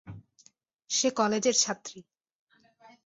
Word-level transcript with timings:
সে 0.89 1.09
কলেজের 1.11 1.53
ছাত্রী। 1.53 1.99